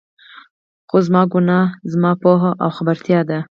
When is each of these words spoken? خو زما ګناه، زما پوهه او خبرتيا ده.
خو 0.89 0.97
زما 1.07 1.21
ګناه، 1.31 1.67
زما 1.91 2.11
پوهه 2.21 2.51
او 2.63 2.69
خبرتيا 2.77 3.21
ده. 3.29 3.39